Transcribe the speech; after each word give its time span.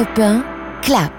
Europe 0.00 0.18
1, 0.18 0.44
clap, 0.80 1.12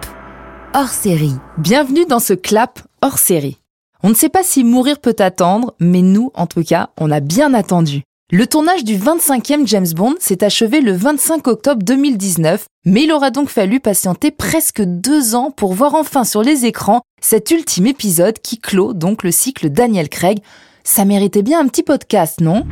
hors 0.74 0.90
série. 0.90 1.36
Bienvenue 1.60 2.06
dans 2.08 2.18
ce 2.18 2.34
clap 2.34 2.80
hors 3.04 3.20
série. 3.20 3.60
On 4.02 4.10
ne 4.10 4.16
sait 4.16 4.28
pas 4.28 4.42
si 4.42 4.64
mourir 4.64 4.98
peut 4.98 5.16
attendre, 5.20 5.76
mais 5.80 6.02
nous, 6.02 6.32
en 6.34 6.48
tout 6.48 6.64
cas, 6.64 6.90
on 7.00 7.12
a 7.12 7.20
bien 7.20 7.54
attendu. 7.54 8.02
Le 8.32 8.48
tournage 8.48 8.84
du 8.84 8.98
25e 8.98 9.68
James 9.68 9.94
Bond 9.96 10.16
s'est 10.20 10.44
achevé 10.44 10.82
le 10.82 10.94
25 10.94 11.48
octobre 11.48 11.84
2019, 11.84 12.66
mais 12.86 13.04
il 13.04 13.12
aura 13.12 13.30
donc 13.30 13.50
fallu 13.50 13.80
patienter 13.80 14.32
presque 14.32 14.82
deux 14.82 15.36
ans 15.36 15.52
pour 15.52 15.76
voir 15.76 15.94
enfin 15.94 16.24
sur 16.24 16.42
les 16.42 16.66
écrans 16.66 17.02
cet 17.22 17.52
ultime 17.52 17.86
épisode 17.86 18.40
qui 18.40 18.58
clôt 18.58 18.94
donc 18.94 19.22
le 19.22 19.30
cycle 19.30 19.70
Daniel 19.70 20.10
Craig. 20.10 20.40
Ça 20.84 21.06
méritait 21.06 21.44
bien 21.44 21.60
un 21.60 21.68
petit 21.68 21.84
podcast, 21.84 22.42
non? 22.42 22.66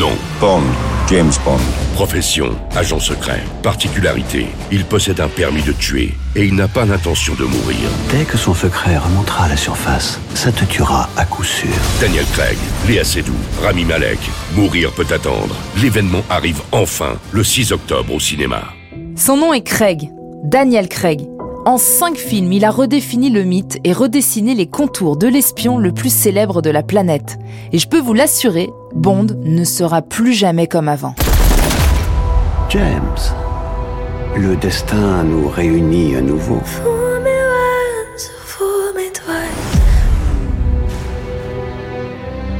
Non. 0.00 0.10
Bond, 0.40 0.62
James 1.08 1.32
Bond. 1.44 1.60
Profession, 1.94 2.56
agent 2.74 2.98
secret. 2.98 3.40
Particularité, 3.62 4.48
il 4.72 4.84
possède 4.84 5.20
un 5.20 5.28
permis 5.28 5.62
de 5.62 5.70
tuer 5.70 6.14
et 6.34 6.44
il 6.44 6.56
n'a 6.56 6.66
pas 6.66 6.84
l'intention 6.84 7.34
de 7.34 7.44
mourir. 7.44 7.88
Dès 8.10 8.24
que 8.24 8.36
son 8.36 8.54
secret 8.54 8.98
remontera 8.98 9.44
à 9.44 9.48
la 9.48 9.56
surface, 9.56 10.18
ça 10.34 10.50
te 10.50 10.64
tuera 10.64 11.08
à 11.16 11.24
coup 11.24 11.44
sûr. 11.44 11.70
Daniel 12.00 12.24
Craig, 12.32 12.58
Léa 12.88 13.04
Seydoux, 13.04 13.32
Rami 13.62 13.84
Malek. 13.84 14.18
Mourir 14.56 14.90
peut 14.92 15.06
attendre. 15.10 15.54
L'événement 15.80 16.24
arrive 16.28 16.60
enfin 16.72 17.14
le 17.30 17.44
6 17.44 17.70
octobre 17.70 18.12
au 18.12 18.20
cinéma. 18.20 18.64
Son 19.14 19.36
nom 19.36 19.52
est 19.52 19.62
Craig, 19.62 20.10
Daniel 20.42 20.88
Craig. 20.88 21.20
En 21.66 21.78
cinq 21.78 22.16
films, 22.16 22.52
il 22.52 22.64
a 22.64 22.70
redéfini 22.70 23.28
le 23.28 23.42
mythe 23.42 23.80
et 23.82 23.92
redessiné 23.92 24.54
les 24.54 24.68
contours 24.68 25.16
de 25.16 25.26
l'espion 25.26 25.78
le 25.78 25.90
plus 25.90 26.14
célèbre 26.14 26.62
de 26.62 26.70
la 26.70 26.84
planète. 26.84 27.40
Et 27.72 27.78
je 27.78 27.88
peux 27.88 27.98
vous 27.98 28.14
l'assurer, 28.14 28.70
Bond 28.94 29.26
ne 29.42 29.64
sera 29.64 30.00
plus 30.00 30.32
jamais 30.32 30.68
comme 30.68 30.88
avant. 30.88 31.16
James, 32.68 33.18
le 34.36 34.54
destin 34.54 35.24
nous 35.24 35.48
réunit 35.48 36.14
à 36.14 36.20
nouveau. 36.20 36.60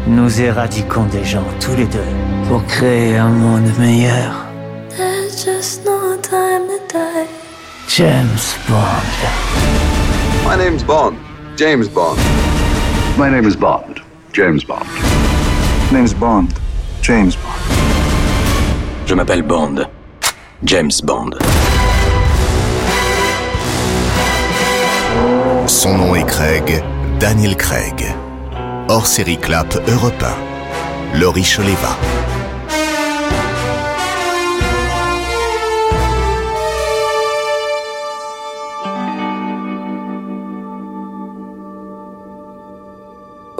Nous 0.09 0.41
éradiquons 0.41 1.07
des 1.13 1.25
gens 1.25 1.47
tous 1.61 1.77
les 1.77 1.87
deux 1.87 1.99
pour 2.49 2.65
créer 2.67 3.17
un 3.17 3.29
monde 3.29 3.71
meilleur. 3.79 4.47
There's 4.97 5.45
just 5.45 5.85
no 5.85 6.17
time 6.23 6.67
to 6.67 6.93
die. 6.93 7.36
James 7.97 8.55
Bond. 8.69 9.07
My 10.45 10.55
name's 10.55 10.85
Bond. 10.85 11.17
James 11.57 11.89
Bond. 11.89 12.19
My 13.17 13.31
name 13.31 13.47
is 13.47 13.57
Bond. 13.57 14.03
James 14.35 14.63
Bond. 14.63 14.87
Name's 15.91 16.13
Bond. 16.13 16.53
James 17.01 17.35
Bond. 17.37 19.07
Je 19.07 19.15
m'appelle 19.15 19.43
Bond. 19.43 19.89
James 20.63 20.93
Bond. 21.05 21.39
Son 25.67 25.97
nom 25.97 26.15
est 26.17 26.27
Craig, 26.27 26.85
Daniel 27.19 27.57
Craig. 27.57 28.15
Hors 28.91 29.07
série 29.07 29.39
Clap 29.39 29.75
Europe 29.89 30.23
1. 31.15 31.19
Laurie 31.19 31.45
Choleva. 31.45 31.97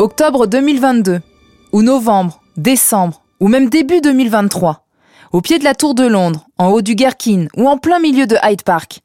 Octobre 0.07 0.47
2022, 0.47 1.19
ou 1.73 1.83
novembre, 1.83 2.41
décembre, 2.57 3.23
ou 3.41 3.49
même 3.49 3.69
début 3.69 4.01
2023. 4.01 4.87
Au 5.33 5.41
pied 5.41 5.59
de 5.59 5.65
la 5.65 5.75
Tour 5.75 5.97
de 5.97 6.07
Londres, 6.07 6.47
en 6.59 6.69
haut 6.69 6.81
du 6.81 6.95
Gherkin 6.95 7.49
ou 7.57 7.67
en 7.67 7.77
plein 7.77 7.99
milieu 7.99 8.29
de 8.29 8.37
Hyde 8.45 8.63
Park. 8.63 9.01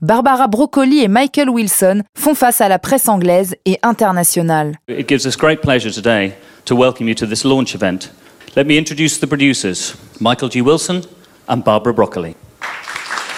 Barbara 0.00 0.48
Broccoli 0.48 1.02
et 1.02 1.08
Michael 1.08 1.50
Wilson 1.50 2.00
font 2.16 2.34
face 2.34 2.62
à 2.62 2.70
la 2.70 2.78
presse 2.78 3.06
anglaise 3.06 3.54
et 3.66 3.78
internationale. 3.82 4.76
It 4.88 5.06
gives 5.06 5.26
us 5.26 5.36
great 5.36 5.60
pleasure 5.60 5.92
today 5.92 6.32
to 6.64 6.74
welcome 6.74 7.06
you 7.06 7.14
to 7.16 7.26
this 7.26 7.44
launch 7.44 7.74
event. 7.74 8.10
Let 8.56 8.64
me 8.64 8.78
introduce 8.78 9.20
the 9.20 9.26
producers, 9.26 9.94
Michael 10.20 10.48
G. 10.50 10.62
Wilson 10.62 11.02
and 11.48 11.58
Barbara 11.58 11.92
Broccoli. 11.92 12.34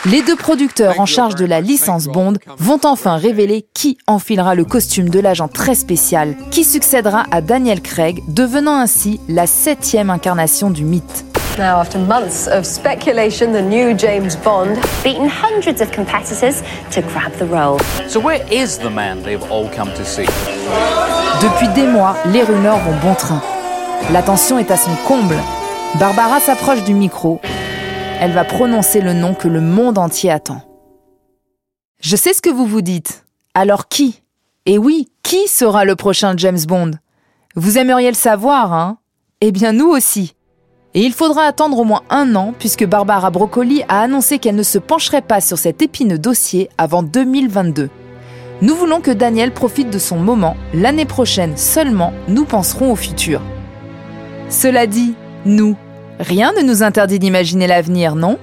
Les 0.07 0.23
deux 0.23 0.37
producteurs 0.37 1.01
en 1.01 1.07
charge 1.07 1.35
de 1.35 1.45
la 1.45 1.61
licence 1.61 2.07
Bond 2.07 2.35
vont 2.59 2.79
enfin 2.85 3.17
révéler 3.17 3.67
qui 3.75 3.99
enfilera 4.07 4.55
le 4.55 4.65
costume 4.65 5.09
de 5.09 5.19
l'agent 5.19 5.49
très 5.49 5.75
spécial, 5.75 6.37
qui 6.53 6.63
succédera 6.63 7.25
à 7.33 7.41
Daniel 7.41 7.81
Craig, 7.81 8.23
devenant 8.29 8.77
ainsi 8.77 9.21
la 9.29 9.49
septième 9.49 10.09
incarnation 10.09 10.71
du 10.71 10.85
mythe. 10.85 11.25
Now, 11.59 11.81
after 11.81 11.99
months 11.99 12.47
of 12.47 12.65
speculation, 12.65 13.53
the 13.53 13.61
new 13.61 13.99
James 13.99 14.37
Bond 14.45 14.77
beaten 15.03 15.29
hundreds 15.29 15.83
of 15.83 15.91
competitors 15.91 16.63
to 16.93 17.01
grab 17.01 17.33
the 17.37 17.51
role. 17.51 17.81
So 18.09 18.21
where 18.21 18.41
is 18.53 18.79
the 18.79 18.91
man 18.91 19.23
they've 19.25 19.43
all 19.51 19.69
come 19.75 19.93
to 19.95 20.05
see? 20.05 20.27
Depuis 21.43 21.69
des 21.75 21.89
mois, 21.89 22.15
les 22.33 22.45
rumeurs 22.45 22.79
vont 22.79 22.97
bon 23.03 23.15
train. 23.15 23.43
L'attention 24.13 24.61
est 24.61 24.71
à 24.71 24.77
son 24.77 24.95
comble. 25.09 25.37
Barbara 25.99 26.39
s'approche 26.39 26.85
du 26.85 26.95
micro. 26.95 27.41
Elle 28.21 28.33
va 28.33 28.45
prononcer 28.45 29.01
le 29.01 29.13
nom 29.13 29.33
que 29.33 29.47
le 29.47 29.61
monde 29.61 29.97
entier 29.97 30.33
attend. 30.33 30.63
Je 32.01 32.17
sais 32.17 32.33
ce 32.33 32.43
que 32.43 32.51
vous 32.51 32.67
vous 32.67 32.83
dites. 32.83 33.25
Alors 33.55 33.87
qui? 33.87 34.23
Et 34.67 34.77
oui, 34.77 35.09
qui 35.23 35.47
sera 35.47 35.85
le 35.85 35.95
prochain 35.95 36.35
James 36.37 36.59
Bond? 36.67 36.93
Vous 37.55 37.79
aimeriez 37.79 38.09
le 38.09 38.17
savoir, 38.17 38.73
hein? 38.73 38.99
Eh 39.41 39.53
bien 39.53 39.71
nous 39.73 39.87
aussi. 39.87 40.35
Et 40.95 41.03
il 41.03 41.13
faudra 41.13 41.43
attendre 41.43 41.79
au 41.79 41.85
moins 41.85 42.03
un 42.11 42.35
an 42.35 42.55
puisque 42.59 42.85
Barbara 42.85 43.31
Broccoli 43.31 43.85
a 43.89 44.01
annoncé 44.01 44.41
qu'elle 44.41 44.57
ne 44.57 44.65
se 44.65 44.79
pencherait 44.79 45.23
pas 45.23 45.41
sur 45.41 45.57
cet 45.57 45.81
épineux 45.81 46.19
dossier 46.19 46.71
avant 46.77 47.05
2022. 47.05 47.89
Nous 48.63 48.75
voulons 48.75 49.01
que 49.01 49.13
Daniel 49.13 49.53
profite 49.53 49.91
de 49.91 49.99
son 50.01 50.17
moment. 50.17 50.57
L'année 50.75 51.05
prochaine 51.05 51.57
seulement, 51.57 52.13
nous 52.27 52.45
penserons 52.45 52.91
au 52.91 52.97
futur. 52.97 53.41
Cela 54.49 54.89
dit, 54.89 55.15
nous, 55.45 55.77
rien 56.19 56.53
ne 56.53 56.63
nous 56.63 56.83
interdit 56.83 57.19
d'imaginer 57.19 57.67
l'avenir, 57.67 58.15
non? 58.15 58.39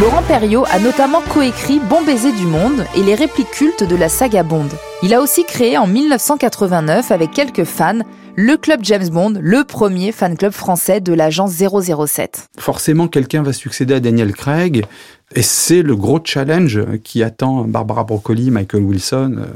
Laurent 0.00 0.22
Perriot 0.22 0.64
a 0.70 0.78
notamment 0.78 1.20
coécrit 1.20 1.78
Bon 1.90 2.02
baiser 2.02 2.32
du 2.32 2.46
monde 2.46 2.86
et 2.96 3.02
les 3.02 3.14
répliques 3.14 3.50
cultes 3.50 3.84
de 3.84 3.94
la 3.94 4.08
saga 4.08 4.42
Bond. 4.42 4.68
Il 5.02 5.12
a 5.12 5.20
aussi 5.20 5.44
créé 5.44 5.76
en 5.76 5.86
1989 5.86 7.10
avec 7.10 7.30
quelques 7.32 7.64
fans 7.64 7.98
le 8.34 8.56
club 8.56 8.80
James 8.82 9.08
Bond, 9.10 9.34
le 9.40 9.64
premier 9.64 10.10
fan 10.10 10.36
club 10.36 10.52
français 10.52 11.00
de 11.00 11.12
l'agence 11.12 11.52
007. 11.52 12.48
Forcément, 12.58 13.08
quelqu'un 13.08 13.42
va 13.42 13.52
succéder 13.52 13.94
à 13.94 14.00
Daniel 14.00 14.32
Craig, 14.32 14.86
et 15.34 15.42
c'est 15.42 15.82
le 15.82 15.94
gros 15.96 16.20
challenge 16.24 16.80
qui 17.04 17.22
attend 17.22 17.64
Barbara 17.64 18.04
Broccoli, 18.04 18.50
Michael 18.50 18.82
Wilson, 18.82 19.36
euh, 19.38 19.46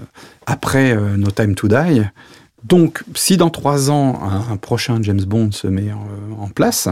après 0.46 0.92
euh, 0.92 1.16
No 1.16 1.30
Time 1.30 1.54
to 1.54 1.68
Die. 1.68 2.02
Donc, 2.68 3.04
si 3.14 3.36
dans 3.36 3.50
trois 3.50 3.90
ans, 3.90 4.20
un, 4.22 4.52
un 4.52 4.56
prochain 4.56 4.98
James 5.02 5.24
Bond 5.24 5.52
se 5.52 5.68
met 5.68 5.92
en, 5.92 6.42
en 6.42 6.48
place, 6.48 6.88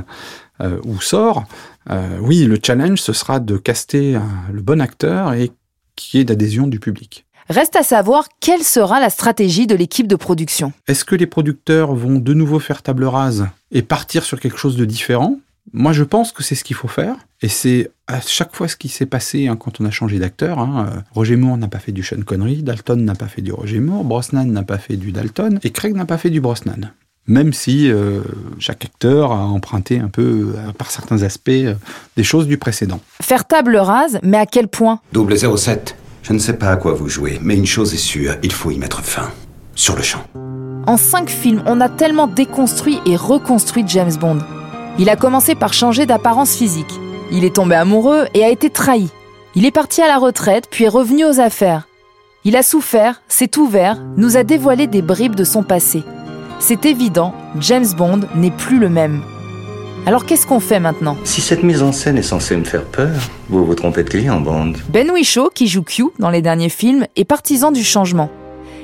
euh, 0.61 0.79
ou 0.85 1.01
sort, 1.01 1.45
euh, 1.91 2.19
oui, 2.21 2.45
le 2.45 2.59
challenge, 2.63 3.01
ce 3.01 3.13
sera 3.13 3.41
de 3.41 3.57
caster 3.57 4.19
le 4.53 4.63
bon 4.63 4.81
acteur 4.81 5.33
et 5.35 5.51
qui 5.97 6.19
est 6.19 6.25
d'adhésion 6.25 6.67
du 6.69 6.79
public. 6.79 7.27
Reste 7.49 7.77
à 7.77 7.83
savoir 7.83 8.29
quelle 8.41 8.63
sera 8.63 9.01
la 9.01 9.11
stratégie 9.11 9.67
de 9.67 9.75
l'équipe 9.75 10.07
de 10.07 10.17
production. 10.17 10.73
Est-ce 10.89 11.05
que 11.05 11.15
les 11.15 11.27
producteurs 11.27 11.95
vont 11.95 12.19
de 12.19 12.35
nouveau 12.35 12.59
faire 12.59 12.81
table 12.81 13.05
rase 13.05 13.47
et 13.71 13.83
partir 13.83 14.25
sur 14.25 14.41
quelque 14.41 14.57
chose 14.57 14.77
de 14.77 14.85
différent? 14.85 15.39
Moi, 15.77 15.93
je 15.93 16.05
pense 16.05 16.31
que 16.31 16.45
c'est 16.45 16.55
ce 16.55 16.63
qu'il 16.63 16.77
faut 16.77 16.89
faire. 16.89 17.17
Et 17.43 17.49
c'est 17.49 17.91
à 18.07 18.21
chaque 18.21 18.55
fois 18.55 18.69
ce 18.69 18.77
qui 18.77 18.89
s'est 18.89 19.07
passé 19.07 19.49
hein, 19.49 19.57
quand 19.57 19.81
on 19.81 19.85
a 19.85 19.91
changé 19.91 20.21
d'acteur. 20.21 20.61
Hein. 20.61 21.03
Roger 21.13 21.35
Moore 21.35 21.59
n'a 21.59 21.67
pas 21.67 21.81
fait 21.81 21.91
du 21.91 22.05
Sean 22.05 22.23
Connery, 22.25 22.63
Dalton 22.63 23.05
n'a 23.05 23.17
pas 23.17 23.27
fait 23.27 23.43
du 23.43 23.53
Roger 23.53 23.81
Moore, 23.81 24.05
Brosnan 24.05 24.47
n'a 24.47 24.63
pas 24.63 24.79
fait 24.79 24.97
du 24.97 25.11
Dalton, 25.11 25.59
et 25.65 25.71
Craig 25.71 25.97
n'a 25.97 26.07
pas 26.07 26.17
fait 26.17 26.31
du 26.31 26.41
Brosnan. 26.41 26.93
Même 27.27 27.53
si 27.53 27.91
euh, 27.91 28.21
chaque 28.61 28.85
acteur 28.85 29.33
a 29.33 29.47
emprunté 29.47 29.99
un 29.99 30.09
peu, 30.09 30.55
euh, 30.57 30.73
par 30.79 30.93
certains 30.93 31.23
aspects, 31.23 31.49
euh, 31.51 31.75
des 32.17 32.23
choses 32.23 32.47
du 32.47 32.57
précédent. 32.57 33.01
Faire 33.21 33.45
table 33.45 33.77
rase, 33.77 34.21
mais 34.23 34.37
à 34.37 34.47
quel 34.47 34.69
point? 34.69 35.01
Double 35.13 35.37
07. 35.37 35.97
Je 36.23 36.33
ne 36.33 36.39
sais 36.39 36.55
pas 36.55 36.69
à 36.69 36.77
quoi 36.77 36.95
vous 36.95 37.09
jouez, 37.09 37.41
mais 37.43 37.57
une 37.57 37.67
chose 37.67 37.93
est 37.95 37.99
sûre, 37.99 38.37
il 38.45 38.53
faut 38.53 38.71
y 38.71 38.79
mettre 38.79 39.03
fin. 39.03 39.33
Sur 39.75 39.97
le 39.97 40.03
champ. 40.03 40.25
En 40.87 40.97
cinq 40.97 41.31
films, 41.31 41.65
on 41.67 41.81
a 41.81 41.89
tellement 41.89 42.29
déconstruit 42.29 43.01
et 43.07 43.17
reconstruit 43.17 43.85
James 43.89 44.15
Bond. 44.21 44.39
Il 44.97 45.09
a 45.09 45.17
commencé 45.17 45.57
par 45.57 45.73
changer 45.73 46.07
d'apparence 46.07 46.55
physique. 46.55 47.01
Il 47.33 47.45
est 47.45 47.57
tombé 47.57 47.75
amoureux 47.75 48.27
et 48.33 48.45
a 48.45 48.49
été 48.49 48.71
trahi. 48.71 49.09
Il 49.57 49.67
est 49.67 49.73
parti 49.73 50.01
à 50.03 50.07
la 50.07 50.19
retraite, 50.19 50.69
puis 50.71 50.85
est 50.85 50.89
revenu 50.89 51.25
aux 51.25 51.41
affaires. 51.41 51.89
Il 52.45 52.55
a 52.57 52.63
souffert, 52.63 53.21
s'est 53.27 53.59
ouvert, 53.59 53.99
nous 54.17 54.37
a 54.37 54.45
dévoilé 54.45 54.87
des 54.87 55.03
bribes 55.03 55.35
de 55.35 55.45
son 55.45 55.65
passé. 55.65 56.05
C'est 56.61 56.87
évident, 56.87 57.35
James 57.59 57.87
Bond 57.97 58.21
n'est 58.37 58.53
plus 58.53 58.79
le 58.79 58.89
même. 58.89 59.23
Alors 60.07 60.27
qu'est-ce 60.27 60.47
qu'on 60.47 60.61
fait 60.61 60.81
maintenant? 60.81 61.17
Si 61.25 61.41
cette 61.41 61.63
mise 61.63 61.83
en 61.83 61.91
scène 61.91 62.19
est 62.19 62.23
censée 62.23 62.57
me 62.57 62.65
faire 62.65 62.85
peur, 62.85 63.11
vous 63.49 63.65
vous 63.65 63.75
trompez 63.75 64.05
de 64.05 64.11
client, 64.11 64.41
Bond. 64.41 64.75
Ben 64.91 65.11
Whishaw, 65.11 65.49
qui 65.49 65.67
joue 65.67 65.83
Q 65.83 66.05
dans 66.19 66.31
les 66.31 66.43
derniers 66.43 66.69
films, 66.69 67.07
est 67.17 67.25
partisan 67.25 67.73
du 67.73 67.83
changement. 67.83 68.31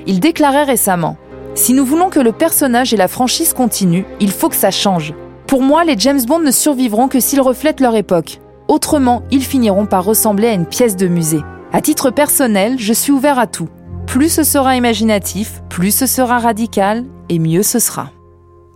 Il 0.06 0.18
déclarait 0.18 0.64
récemment 0.64 1.18
Si 1.54 1.72
nous 1.74 1.84
voulons 1.84 2.08
que 2.08 2.20
le 2.20 2.32
personnage 2.32 2.94
et 2.94 2.96
la 2.96 3.08
franchise 3.08 3.52
continuent, 3.52 4.04
il 4.18 4.32
faut 4.32 4.48
que 4.48 4.56
ça 4.56 4.70
change. 4.70 5.12
Pour 5.50 5.62
moi, 5.62 5.82
les 5.82 5.98
James 5.98 6.22
Bond 6.24 6.38
ne 6.38 6.52
survivront 6.52 7.08
que 7.08 7.18
s'ils 7.18 7.40
reflètent 7.40 7.80
leur 7.80 7.96
époque. 7.96 8.38
Autrement, 8.68 9.24
ils 9.32 9.42
finiront 9.42 9.84
par 9.84 10.04
ressembler 10.04 10.46
à 10.46 10.52
une 10.52 10.64
pièce 10.64 10.94
de 10.94 11.08
musée. 11.08 11.40
À 11.72 11.80
titre 11.80 12.12
personnel, 12.12 12.76
je 12.78 12.92
suis 12.92 13.10
ouvert 13.10 13.36
à 13.36 13.48
tout. 13.48 13.68
Plus 14.06 14.28
ce 14.28 14.44
sera 14.44 14.76
imaginatif, 14.76 15.60
plus 15.68 15.90
ce 15.90 16.06
sera 16.06 16.38
radical, 16.38 17.04
et 17.28 17.40
mieux 17.40 17.64
ce 17.64 17.80
sera. 17.80 18.10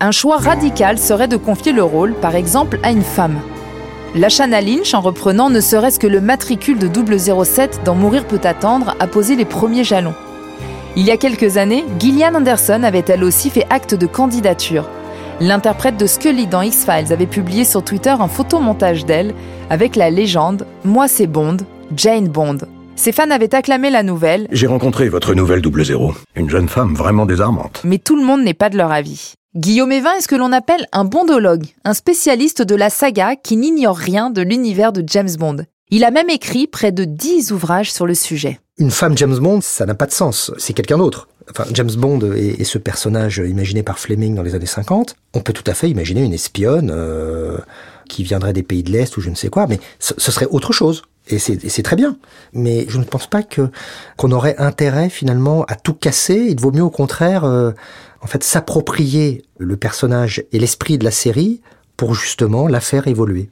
Un 0.00 0.10
choix 0.10 0.36
radical 0.36 0.98
serait 0.98 1.28
de 1.28 1.36
confier 1.36 1.70
le 1.70 1.84
rôle, 1.84 2.12
par 2.14 2.34
exemple, 2.34 2.80
à 2.82 2.90
une 2.90 3.04
femme. 3.04 3.38
Lashana 4.16 4.60
Lynch, 4.60 4.94
en 4.94 5.00
reprenant 5.00 5.50
ne 5.50 5.60
serait-ce 5.60 6.00
que 6.00 6.08
le 6.08 6.20
matricule 6.20 6.80
de 6.80 6.90
007 7.44 7.82
dans 7.84 7.94
Mourir 7.94 8.26
peut 8.26 8.40
attendre, 8.42 8.96
a 8.98 9.06
posé 9.06 9.36
les 9.36 9.44
premiers 9.44 9.84
jalons. 9.84 10.14
Il 10.96 11.04
y 11.04 11.12
a 11.12 11.18
quelques 11.18 11.56
années, 11.56 11.84
Gillian 12.00 12.34
Anderson 12.34 12.82
avait 12.82 13.04
elle 13.06 13.22
aussi 13.22 13.50
fait 13.50 13.66
acte 13.70 13.94
de 13.94 14.06
candidature. 14.06 14.88
L'interprète 15.40 15.96
de 15.96 16.06
Scully 16.06 16.46
dans 16.46 16.62
X-Files 16.62 17.12
avait 17.12 17.26
publié 17.26 17.64
sur 17.64 17.82
Twitter 17.82 18.10
un 18.10 18.28
photomontage 18.28 19.04
d'elle 19.04 19.34
avec 19.68 19.96
la 19.96 20.08
légende 20.08 20.64
Moi 20.84 21.08
c'est 21.08 21.26
Bond, 21.26 21.56
Jane 21.96 22.28
Bond. 22.28 22.58
Ses 22.94 23.10
fans 23.10 23.30
avaient 23.30 23.52
acclamé 23.54 23.90
la 23.90 24.04
nouvelle. 24.04 24.46
J'ai 24.52 24.68
rencontré 24.68 25.08
votre 25.08 25.34
nouvelle 25.34 25.60
double 25.60 25.84
zéro. 25.84 26.14
Une 26.36 26.48
jeune 26.48 26.68
femme 26.68 26.94
vraiment 26.94 27.26
désarmante. 27.26 27.80
Mais 27.82 27.98
tout 27.98 28.14
le 28.14 28.24
monde 28.24 28.44
n'est 28.44 28.54
pas 28.54 28.70
de 28.70 28.76
leur 28.76 28.92
avis. 28.92 29.34
Guillaume 29.56 29.90
Evin 29.90 30.12
est 30.16 30.20
ce 30.20 30.28
que 30.28 30.36
l'on 30.36 30.52
appelle 30.52 30.86
un 30.92 31.04
bondologue, 31.04 31.66
un 31.84 31.94
spécialiste 31.94 32.62
de 32.62 32.76
la 32.76 32.88
saga 32.88 33.34
qui 33.34 33.56
n'ignore 33.56 33.96
rien 33.96 34.30
de 34.30 34.42
l'univers 34.42 34.92
de 34.92 35.02
James 35.06 35.34
Bond. 35.36 35.64
Il 35.90 36.04
a 36.04 36.12
même 36.12 36.30
écrit 36.30 36.68
près 36.68 36.92
de 36.92 37.04
10 37.04 37.50
ouvrages 37.52 37.92
sur 37.92 38.06
le 38.06 38.14
sujet. 38.14 38.60
Une 38.78 38.90
femme 38.90 39.16
James 39.16 39.38
Bond, 39.38 39.60
ça 39.60 39.86
n'a 39.86 39.94
pas 39.94 40.06
de 40.06 40.12
sens. 40.12 40.52
C'est 40.58 40.72
quelqu'un 40.72 40.98
d'autre. 40.98 41.28
James 41.72 41.92
Bond 41.96 42.20
est, 42.32 42.64
ce 42.64 42.78
personnage 42.78 43.38
imaginé 43.38 43.82
par 43.82 43.98
Fleming 43.98 44.34
dans 44.34 44.42
les 44.42 44.54
années 44.54 44.66
50. 44.66 45.16
On 45.34 45.40
peut 45.40 45.52
tout 45.52 45.68
à 45.70 45.74
fait 45.74 45.90
imaginer 45.90 46.22
une 46.22 46.32
espionne 46.32 46.90
euh, 46.92 47.58
qui 48.08 48.24
viendrait 48.24 48.52
des 48.52 48.62
pays 48.62 48.82
de 48.82 48.90
l'Est 48.90 49.16
ou 49.16 49.20
je 49.20 49.30
ne 49.30 49.34
sais 49.34 49.48
quoi, 49.48 49.66
mais 49.66 49.78
ce, 49.98 50.14
serait 50.18 50.46
autre 50.46 50.72
chose. 50.72 51.02
Et 51.28 51.38
c'est 51.38 51.82
très 51.82 51.96
bien. 51.96 52.16
Mais 52.52 52.84
je 52.88 52.98
ne 52.98 53.04
pense 53.04 53.26
pas 53.26 53.42
qu'on 53.42 54.30
aurait 54.30 54.56
intérêt 54.58 55.08
finalement 55.08 55.64
à 55.64 55.74
tout 55.74 55.94
casser. 55.94 56.46
Il 56.50 56.60
vaut 56.60 56.72
mieux 56.72 56.82
au 56.82 56.90
contraire, 56.90 57.44
euh, 57.44 57.72
en 58.20 58.26
fait, 58.26 58.44
s'approprier 58.44 59.42
le 59.58 59.76
personnage 59.76 60.44
et 60.52 60.58
l'esprit 60.58 60.98
de 60.98 61.04
la 61.04 61.10
série 61.10 61.62
pour 61.96 62.14
justement 62.14 62.68
la 62.68 62.80
faire 62.80 63.06
évoluer. 63.06 63.48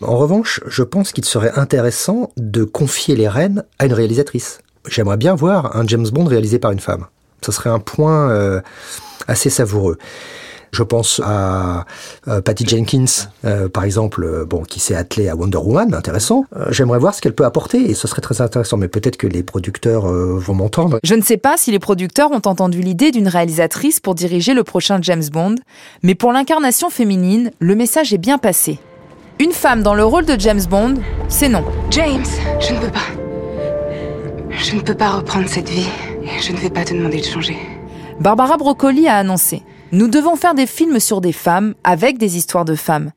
En 0.00 0.16
revanche, 0.16 0.60
je 0.66 0.82
pense 0.82 1.12
qu'il 1.12 1.26
serait 1.26 1.52
intéressant 1.58 2.30
de 2.38 2.64
confier 2.64 3.16
les 3.16 3.28
rênes 3.28 3.64
à 3.78 3.84
une 3.84 3.92
réalisatrice. 3.92 4.60
J'aimerais 4.88 5.18
bien 5.18 5.34
voir 5.34 5.76
un 5.76 5.86
James 5.86 6.08
Bond 6.08 6.24
réalisé 6.24 6.58
par 6.58 6.72
une 6.72 6.80
femme. 6.80 7.06
Ce 7.42 7.52
serait 7.52 7.70
un 7.70 7.78
point 7.78 8.30
euh, 8.30 8.60
assez 9.26 9.50
savoureux. 9.50 9.98
Je 10.72 10.82
pense 10.82 11.20
à 11.24 11.84
euh, 12.28 12.40
Patty 12.40 12.66
Jenkins, 12.66 13.04
euh, 13.44 13.68
par 13.68 13.84
exemple, 13.84 14.22
euh, 14.24 14.44
bon, 14.44 14.62
qui 14.62 14.78
s'est 14.78 14.94
attelée 14.94 15.28
à 15.28 15.34
Wonder 15.34 15.58
Woman, 15.58 15.94
intéressant. 15.94 16.44
J'aimerais 16.70 16.98
voir 16.98 17.14
ce 17.14 17.20
qu'elle 17.20 17.34
peut 17.34 17.44
apporter 17.44 17.90
et 17.90 17.94
ce 17.94 18.06
serait 18.06 18.22
très 18.22 18.40
intéressant. 18.40 18.76
Mais 18.76 18.88
peut-être 18.88 19.16
que 19.16 19.26
les 19.26 19.42
producteurs 19.42 20.06
vont 20.06 20.54
m'entendre. 20.54 20.98
Je 21.02 21.14
ne 21.14 21.22
sais 21.22 21.36
pas 21.36 21.56
si 21.56 21.70
les 21.70 21.78
producteurs 21.78 22.30
ont 22.30 22.42
entendu 22.44 22.80
l'idée 22.80 23.10
d'une 23.10 23.28
réalisatrice 23.28 24.00
pour 24.00 24.14
diriger 24.14 24.54
le 24.54 24.64
prochain 24.64 24.98
James 25.02 25.24
Bond, 25.32 25.56
mais 26.02 26.14
pour 26.14 26.32
l'incarnation 26.32 26.90
féminine, 26.90 27.50
le 27.58 27.74
message 27.74 28.12
est 28.12 28.18
bien 28.18 28.38
passé. 28.38 28.78
Une 29.38 29.52
femme 29.52 29.82
dans 29.82 29.94
le 29.94 30.04
rôle 30.04 30.26
de 30.26 30.38
James 30.38 30.62
Bond, 30.68 30.94
c'est 31.28 31.48
non. 31.48 31.64
James, 31.90 32.24
je 32.60 32.74
ne 32.74 32.80
peux 32.80 32.90
pas. 32.90 32.98
Je 34.50 34.76
ne 34.76 34.80
peux 34.80 34.94
pas 34.94 35.10
reprendre 35.10 35.48
cette 35.48 35.68
vie 35.68 35.88
je 36.40 36.52
ne 36.52 36.58
vais 36.58 36.70
pas 36.70 36.84
te 36.84 36.94
demander 36.94 37.20
de 37.20 37.26
changer. 37.26 37.56
Barbara 38.20 38.56
Broccoli 38.56 39.08
a 39.08 39.16
annoncé 39.16 39.62
nous 39.92 40.06
devons 40.06 40.36
faire 40.36 40.54
des 40.54 40.66
films 40.66 41.00
sur 41.00 41.20
des 41.20 41.32
femmes 41.32 41.74
avec 41.82 42.16
des 42.16 42.36
histoires 42.36 42.64
de 42.64 42.76
femmes. 42.76 43.10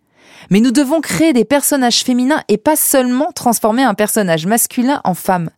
Mais 0.50 0.59
nous 0.59 0.71
devons 0.71 1.01
créer 1.01 1.31
des 1.31 1.45
personnages 1.45 2.03
féminins 2.03 2.41
et 2.47 2.57
pas 2.57 2.75
seulement 2.75 3.31
transformer 3.33 3.83
un 3.83 3.94
personnage 3.94 4.47
masculin 4.47 5.00
en 5.03 5.13
femme. 5.13 5.50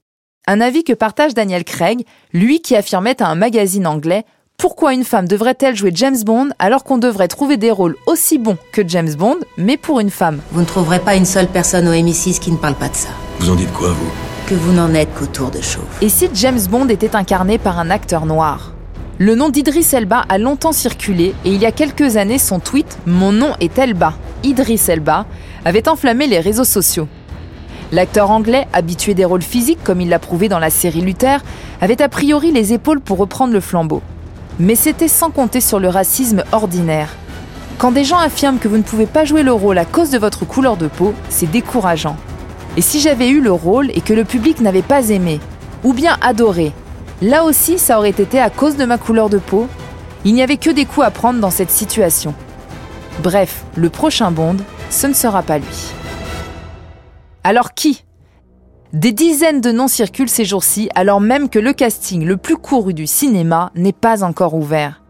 Un 0.45 0.61
avis 0.61 0.83
que 0.83 0.93
partage 0.93 1.33
Daniel 1.33 1.63
Craig, 1.63 2.05
lui 2.33 2.61
qui 2.61 2.75
affirmait 2.75 3.21
à 3.21 3.27
un 3.27 3.35
magazine 3.35 3.87
anglais 3.87 4.25
pourquoi 4.57 4.93
une 4.93 5.03
femme 5.03 5.27
devrait-elle 5.27 5.75
jouer 5.75 5.91
James 5.93 6.21
Bond 6.25 6.49
alors 6.59 6.83
qu'on 6.83 6.97
devrait 6.97 7.27
trouver 7.27 7.57
des 7.57 7.71
rôles 7.71 7.97
aussi 8.07 8.37
bons 8.37 8.57
que 8.71 8.87
James 8.87 9.13
Bond, 9.13 9.39
mais 9.57 9.75
pour 9.75 9.99
une 9.99 10.09
femme? 10.09 10.41
Vous 10.51 10.61
ne 10.61 10.65
trouverez 10.65 10.99
pas 10.99 11.15
une 11.15 11.25
seule 11.25 11.47
personne 11.47 11.87
au 11.87 11.91
MI6 11.91 12.39
qui 12.39 12.51
ne 12.51 12.57
parle 12.57 12.75
pas 12.75 12.87
de 12.87 12.95
ça. 12.95 13.09
Vous 13.39 13.49
en 13.49 13.55
dites 13.55 13.73
quoi, 13.73 13.89
vous? 13.89 14.24
Que 14.47 14.53
vous 14.53 14.73
n'en 14.73 14.93
êtes 14.93 15.11
qu'au 15.15 15.25
tour 15.25 15.49
de 15.49 15.59
chauffe. 15.59 15.81
Et 16.01 16.09
si 16.09 16.29
James 16.35 16.59
Bond 16.69 16.87
était 16.89 17.15
incarné 17.15 17.57
par 17.57 17.79
un 17.79 17.89
acteur 17.89 18.27
noir? 18.27 18.73
Le 19.17 19.33
nom 19.33 19.49
d'Idris 19.49 19.87
Elba 19.91 20.23
a 20.29 20.37
longtemps 20.37 20.71
circulé 20.71 21.33
et 21.45 21.49
il 21.51 21.59
y 21.59 21.65
a 21.65 21.71
quelques 21.71 22.15
années, 22.15 22.37
son 22.37 22.59
tweet 22.59 22.99
Mon 23.07 23.31
nom 23.31 23.53
est 23.59 23.75
Elba, 23.79 24.13
Idris 24.43 24.83
Elba, 24.87 25.25
avait 25.65 25.89
enflammé 25.89 26.27
les 26.27 26.39
réseaux 26.39 26.63
sociaux. 26.63 27.07
L'acteur 27.91 28.29
anglais, 28.29 28.67
habitué 28.71 29.15
des 29.15 29.25
rôles 29.25 29.41
physiques 29.41 29.83
comme 29.83 29.99
il 29.99 30.09
l'a 30.09 30.19
prouvé 30.19 30.47
dans 30.47 30.59
la 30.59 30.69
série 30.69 31.01
Luther, 31.01 31.39
avait 31.81 32.03
a 32.03 32.07
priori 32.07 32.51
les 32.51 32.71
épaules 32.71 33.01
pour 33.01 33.17
reprendre 33.17 33.51
le 33.51 33.61
flambeau. 33.61 34.03
Mais 34.59 34.75
c'était 34.75 35.07
sans 35.07 35.31
compter 35.31 35.59
sur 35.59 35.79
le 35.79 35.89
racisme 35.89 36.43
ordinaire. 36.51 37.09
Quand 37.79 37.91
des 37.91 38.03
gens 38.03 38.19
affirment 38.19 38.59
que 38.59 38.67
vous 38.67 38.77
ne 38.77 38.83
pouvez 38.83 39.07
pas 39.07 39.25
jouer 39.25 39.41
le 39.41 39.53
rôle 39.53 39.79
à 39.79 39.85
cause 39.85 40.11
de 40.11 40.19
votre 40.19 40.45
couleur 40.45 40.77
de 40.77 40.87
peau, 40.87 41.15
c'est 41.29 41.49
décourageant. 41.49 42.15
Et 42.77 42.81
si 42.81 42.99
j'avais 42.99 43.29
eu 43.29 43.41
le 43.41 43.51
rôle 43.51 43.89
et 43.91 44.01
que 44.01 44.13
le 44.13 44.25
public 44.25 44.59
n'avait 44.59 44.81
pas 44.81 45.09
aimé, 45.09 45.39
ou 45.83 45.93
bien 45.93 46.17
adoré, 46.21 46.73
Là 47.21 47.45
aussi, 47.45 47.79
ça 47.79 47.97
aurait 47.97 48.09
été 48.09 48.39
à 48.39 48.49
cause 48.49 48.75
de 48.75 48.85
ma 48.85 48.97
couleur 48.97 49.29
de 49.29 49.37
peau. 49.37 49.67
Il 50.25 50.33
n'y 50.33 50.41
avait 50.43 50.57
que 50.57 50.69
des 50.69 50.85
coups 50.85 51.05
à 51.05 51.11
prendre 51.11 51.39
dans 51.39 51.49
cette 51.49 51.71
situation. 51.71 52.33
Bref, 53.23 53.63
le 53.75 53.89
prochain 53.89 54.31
Bond, 54.31 54.57
ce 54.89 55.07
ne 55.07 55.13
sera 55.13 55.41
pas 55.41 55.57
lui. 55.57 55.93
Alors 57.43 57.73
qui? 57.73 58.03
Des 58.91 59.13
dizaines 59.13 59.61
de 59.61 59.71
noms 59.71 59.87
circulent 59.87 60.29
ces 60.29 60.45
jours-ci, 60.45 60.89
alors 60.95 61.21
même 61.21 61.49
que 61.49 61.59
le 61.59 61.73
casting 61.73 62.25
le 62.25 62.37
plus 62.37 62.57
couru 62.57 62.93
du 62.93 63.07
cinéma 63.07 63.71
n'est 63.75 63.93
pas 63.93 64.23
encore 64.23 64.53
ouvert. 64.53 65.01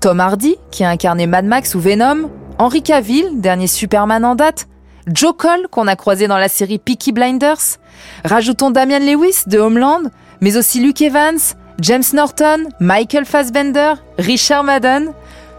Tom 0.00 0.20
Hardy, 0.20 0.56
qui 0.70 0.84
a 0.84 0.90
incarné 0.90 1.26
Mad 1.26 1.46
Max 1.46 1.74
ou 1.74 1.80
Venom, 1.80 2.30
Henry 2.58 2.82
Cavill, 2.82 3.40
dernier 3.40 3.66
Superman 3.66 4.24
en 4.24 4.34
date, 4.34 4.68
Joe 5.06 5.34
Cole, 5.36 5.68
qu'on 5.70 5.86
a 5.86 5.94
croisé 5.94 6.26
dans 6.26 6.36
la 6.36 6.48
série 6.48 6.78
Peaky 6.78 7.12
Blinders, 7.12 7.78
rajoutons 8.24 8.70
Damian 8.72 8.98
Lewis 8.98 9.44
de 9.46 9.58
Homeland, 9.58 10.02
mais 10.40 10.56
aussi 10.56 10.80
Luke 10.80 11.00
Evans, 11.00 11.38
James 11.80 12.02
Norton, 12.12 12.64
Michael 12.80 13.24
Fassbender, 13.24 13.94
Richard 14.18 14.64
Madden. 14.64 15.12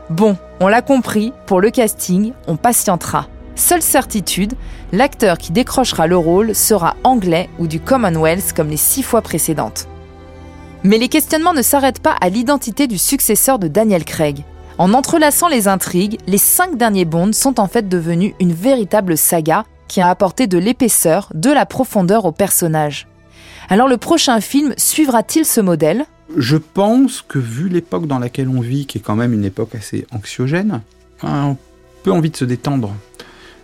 Bon, 0.10 0.36
on 0.60 0.68
l'a 0.68 0.82
compris, 0.82 1.32
pour 1.46 1.62
le 1.62 1.72
casting, 1.72 2.34
on 2.48 2.58
patientera. 2.58 3.28
Seule 3.56 3.82
certitude, 3.82 4.54
l'acteur 4.92 5.38
qui 5.38 5.54
décrochera 5.54 6.08
le 6.08 6.18
rôle 6.18 6.54
sera 6.54 6.98
anglais 7.06 7.50
ou 7.58 7.68
du 7.68 7.80
Commonwealth 7.80 8.52
comme 8.54 8.70
les 8.70 8.76
six 8.76 9.02
fois 9.02 9.22
précédentes. 9.22 9.88
Mais 10.84 10.98
les 10.98 11.08
questionnements 11.08 11.54
ne 11.54 11.62
s'arrêtent 11.62 12.02
pas 12.02 12.18
à 12.20 12.28
l'identité 12.28 12.86
du 12.86 12.98
successeur 12.98 13.60
de 13.60 13.70
Daniel 13.70 14.04
Craig. 14.04 14.44
En 14.80 14.94
entrelaçant 14.94 15.48
les 15.48 15.68
intrigues, 15.68 16.20
les 16.28 16.38
cinq 16.38 16.78
derniers 16.78 17.06
Bonds 17.06 17.34
sont 17.34 17.60
en 17.60 17.68
fait 17.68 17.90
devenus 17.90 18.34
une 18.40 18.54
véritable 18.54 19.18
saga 19.18 19.66
qui 19.88 20.02
a 20.02 20.10
apporté 20.10 20.46
de 20.46 20.60
l'épaisseur, 20.60 21.32
de 21.34 21.50
la 21.50 21.66
profondeur 21.66 22.26
au 22.26 22.32
personnage. 22.32 23.08
Alors 23.70 23.88
le 23.88 23.98
prochain 23.98 24.40
film 24.40 24.76
suivra-t-il 24.78 25.46
ce 25.46 25.62
modèle? 25.62 26.06
Je 26.36 26.58
pense 26.58 27.24
que 27.28 27.40
vu 27.40 27.70
l'époque 27.70 28.06
dans 28.06 28.20
laquelle 28.20 28.50
on 28.50 28.62
vit, 28.62 28.86
qui 28.86 29.00
est 29.00 29.02
quand 29.02 29.16
même 29.16 29.34
une 29.34 29.46
époque 29.46 29.74
assez 29.74 30.06
anxiogène, 30.12 30.82
on 31.24 31.28
a 31.28 31.32
un 31.32 31.58
peu 32.04 32.12
envie 32.12 32.30
de 32.30 32.38
se 32.38 32.46
détendre. 32.46 32.94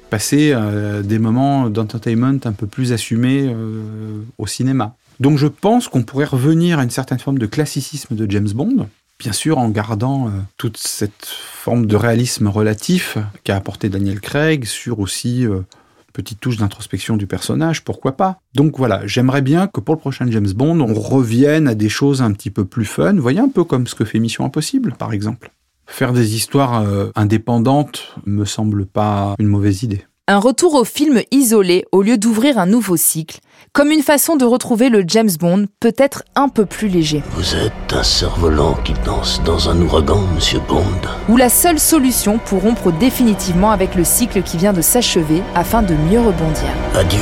Passer 0.10 0.51
euh, 0.51 1.03
des 1.03 1.20
moments 1.20 1.70
d'entertainment 1.70 2.39
un 2.43 2.53
peu 2.53 2.65
plus 2.65 2.91
assumés 2.91 3.53
euh, 3.53 4.24
au 4.39 4.48
cinéma. 4.48 4.96
Donc 5.20 5.38
je 5.38 5.48
pense 5.48 5.88
qu'on 5.88 6.01
pourrait 6.01 6.25
revenir 6.25 6.79
à 6.79 6.84
une 6.84 6.89
certaine 6.89 7.20
forme 7.20 7.38
de 7.38 7.46
classicisme 7.46 8.15
de 8.15 8.29
James 8.32 8.50
Bond, 8.51 8.88
bien 9.24 9.32
sûr 9.32 9.58
en 9.58 9.70
gardant 9.70 10.27
euh, 10.27 10.32
toute 10.58 10.75
cette 10.75 11.25
forme 11.25 11.86
de 11.86 11.96
réalisme 11.96 12.48
relatif 12.48 13.18
qu'a 13.46 13.56
apporté 13.56 13.88
Daniel 13.88 14.20
Craig 14.20 14.65
sur 14.65 15.00
aussi 15.00 15.48
petite 16.12 16.42
touche 16.42 16.58
d'introspection 16.58 17.15
du 17.15 17.25
personnage, 17.25 17.86
pourquoi 17.86 18.18
pas. 18.18 18.38
Donc 18.53 18.77
voilà, 18.77 19.08
j'aimerais 19.08 19.42
bien 19.42 19.68
que 19.68 19.80
pour 19.80 19.96
le 19.96 20.00
prochain 20.00 20.30
James 20.30 20.51
Bond, 20.53 20.82
on 20.82 20.94
revienne 20.94 21.70
à 21.70 21.74
des 21.74 21.88
choses 21.88 22.22
un 22.22 22.34
petit 22.34 22.51
peu 22.51 22.65
plus 22.65 22.84
fun, 22.84 23.13
voyez 23.13 23.39
un 23.39 23.48
peu 23.48 23.63
comme 23.63 23.88
ce 23.88 23.96
que 23.96 24.03
fait 24.03 24.20
Mission 24.20 24.44
Impossible, 24.44 24.94
par 25.00 25.13
exemple. 25.13 25.51
Faire 25.86 26.12
des 26.12 26.36
histoires 26.36 26.82
euh, 26.82 27.12
indépendantes 27.15 28.13
me 28.25 28.44
semble 28.44 28.86
pas 28.86 29.36
une 29.39 29.48
mauvaise 29.48 29.84
idée. 29.84 30.03
Un 30.30 30.39
retour 30.39 30.75
au 30.75 30.86
film 30.86 31.22
isolé 31.32 31.84
au 31.92 32.01
lieu 32.01 32.18
d'ouvrir 32.18 32.58
un 32.58 32.65
nouveau 32.65 32.96
cycle, 32.96 33.39
comme 33.74 33.92
une 33.92 34.01
façon 34.01 34.38
de 34.38 34.46
retrouver 34.46 34.88
le 34.88 35.03
James 35.06 35.36
Bond 35.38 35.65
peut-être 35.82 36.24
un 36.36 36.48
peu 36.48 36.65
plus 36.65 36.88
léger. 36.88 37.22
Vous 37.32 37.56
êtes 37.56 37.92
un 37.92 38.03
cerf-volant 38.03 38.75
qui 38.86 38.94
danse 39.06 39.42
dans 39.44 39.70
un 39.70 39.82
ouragan, 39.82 40.22
monsieur 40.34 40.62
Bond. 40.70 40.86
Ou 41.27 41.36
la 41.36 41.50
seule 41.50 41.77
solution 41.77 42.39
pour 42.39 42.62
rompre 42.62 42.94
définitivement 42.94 43.72
avec 43.72 43.96
le 43.96 44.06
cycle 44.06 44.44
qui 44.44 44.56
vient 44.56 44.72
de 44.72 44.82
s'achever 44.82 45.44
afin 45.56 45.82
de 45.82 45.94
mieux 45.94 46.22
rebondir. 46.22 46.70
Adieu. 46.96 47.20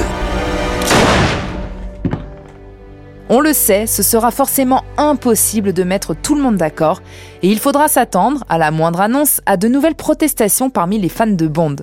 On 3.30 3.40
le 3.40 3.54
sait, 3.54 3.88
ce 3.88 4.04
sera 4.04 4.30
forcément 4.30 4.84
impossible 4.98 5.74
de 5.74 5.84
mettre 5.84 6.14
tout 6.14 6.36
le 6.36 6.42
monde 6.44 6.58
d'accord, 6.58 7.02
et 7.42 7.48
il 7.48 7.58
faudra 7.58 7.88
s'attendre, 7.88 8.44
à 8.48 8.60
la 8.60 8.70
moindre 8.70 9.02
annonce, 9.02 9.42
à 9.48 9.58
de 9.58 9.68
nouvelles 9.68 9.96
protestations 9.96 10.70
parmi 10.70 11.00
les 11.00 11.10
fans 11.10 11.26
de 11.26 11.48
Bond. 11.48 11.78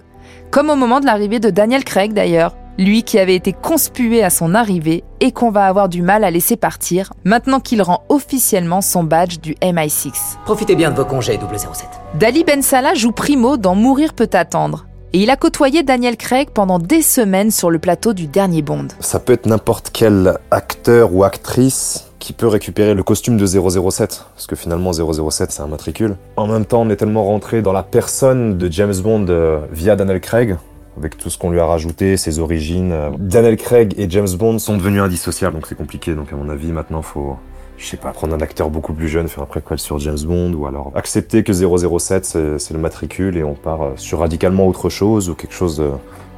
Comme 0.50 0.70
au 0.70 0.76
moment 0.76 1.00
de 1.00 1.06
l'arrivée 1.06 1.40
de 1.40 1.50
Daniel 1.50 1.84
Craig 1.84 2.12
d'ailleurs. 2.12 2.54
lui 2.78 3.02
qui 3.02 3.18
avait 3.18 3.34
été 3.34 3.52
conspué 3.52 4.22
à 4.22 4.30
son 4.30 4.54
arrivée 4.54 5.02
et 5.20 5.32
qu'on 5.32 5.50
va 5.50 5.66
avoir 5.66 5.88
du 5.88 6.00
mal 6.00 6.22
à 6.22 6.30
laisser 6.30 6.56
partir 6.56 7.12
maintenant 7.24 7.58
qu'il 7.58 7.82
rend 7.82 8.04
officiellement 8.08 8.80
son 8.80 9.02
badge 9.02 9.40
du 9.40 9.54
MI6. 9.54 10.12
Profitez 10.44 10.76
bien 10.76 10.92
de 10.92 10.96
vos 10.96 11.04
congés 11.04 11.38
007. 11.38 11.88
Dali 12.14 12.44
Ben 12.44 12.62
Salah 12.62 12.94
joue 12.94 13.10
Primo 13.10 13.56
dans 13.56 13.74
Mourir 13.74 14.14
peut 14.14 14.30
attendre. 14.32 14.86
Et 15.12 15.22
il 15.22 15.30
a 15.30 15.36
côtoyé 15.36 15.82
Daniel 15.82 16.16
Craig 16.16 16.50
pendant 16.50 16.78
des 16.78 17.02
semaines 17.02 17.50
sur 17.50 17.70
le 17.70 17.78
plateau 17.78 18.12
du 18.12 18.28
dernier 18.28 18.62
Bond. 18.62 18.88
Ça 19.00 19.18
peut 19.18 19.32
être 19.32 19.46
n'importe 19.46 19.90
quel 19.92 20.38
acteur 20.50 21.12
ou 21.12 21.24
actrice 21.24 22.07
qui 22.18 22.32
peut 22.32 22.46
récupérer 22.46 22.94
le 22.94 23.02
costume 23.02 23.36
de 23.36 23.46
007, 23.46 24.26
parce 24.34 24.46
que 24.46 24.56
finalement 24.56 24.92
007 24.92 25.50
c'est 25.50 25.62
un 25.62 25.66
matricule. 25.66 26.16
En 26.36 26.46
même 26.46 26.64
temps, 26.64 26.82
on 26.82 26.90
est 26.90 26.96
tellement 26.96 27.24
rentré 27.24 27.62
dans 27.62 27.72
la 27.72 27.82
personne 27.82 28.58
de 28.58 28.70
James 28.70 28.94
Bond 29.02 29.26
euh, 29.28 29.60
via 29.72 29.96
Daniel 29.96 30.20
Craig, 30.20 30.56
avec 30.96 31.16
tout 31.16 31.30
ce 31.30 31.38
qu'on 31.38 31.50
lui 31.50 31.60
a 31.60 31.66
rajouté, 31.66 32.16
ses 32.16 32.38
origines. 32.40 32.94
Daniel 33.18 33.56
Craig 33.56 33.94
et 33.98 34.10
James 34.10 34.28
Bond 34.36 34.58
sont 34.58 34.76
devenus 34.76 35.00
indissociables, 35.00 35.54
donc 35.54 35.66
c'est 35.66 35.76
compliqué. 35.76 36.14
Donc 36.14 36.32
à 36.32 36.36
mon 36.36 36.48
avis, 36.48 36.72
maintenant, 36.72 37.02
faut, 37.02 37.36
je 37.76 37.86
sais 37.86 37.96
pas, 37.96 38.10
prendre 38.10 38.34
un 38.34 38.40
acteur 38.40 38.68
beaucoup 38.68 38.92
plus 38.92 39.08
jeune, 39.08 39.28
faire 39.28 39.44
un 39.44 39.46
préquel 39.46 39.78
sur 39.78 40.00
James 40.00 40.18
Bond, 40.24 40.52
ou 40.54 40.66
alors 40.66 40.90
accepter 40.96 41.44
que 41.44 41.52
007 41.52 42.24
c'est 42.58 42.72
le 42.72 42.80
matricule 42.80 43.36
et 43.36 43.44
on 43.44 43.54
part 43.54 43.92
sur 43.94 44.18
radicalement 44.18 44.66
autre 44.66 44.88
chose 44.88 45.30
ou 45.30 45.34
quelque 45.34 45.54
chose 45.54 45.76
de, 45.76 45.90